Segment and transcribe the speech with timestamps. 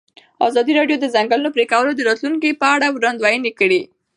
[0.47, 3.81] ازادي راډیو د د ځنګلونو پرېکول د راتلونکې په اړه وړاندوینې کړې.